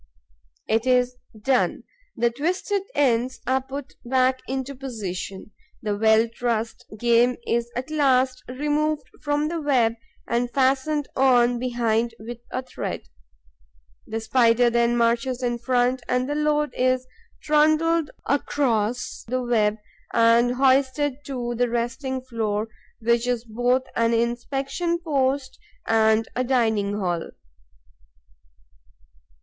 [0.67, 1.83] It is done;
[2.17, 5.51] the twisted ends are put back into position.
[5.83, 9.93] The well trussed game is at last removed from the web
[10.27, 13.09] and fastened on behind with a thread.
[14.07, 17.05] The Spider then marches in front and the load is
[17.43, 19.77] trundled across the web
[20.15, 22.69] and hoisted to the resting floor,
[23.01, 27.29] which is both an inspection post and a dining hall.